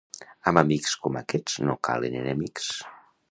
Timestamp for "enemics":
2.25-2.71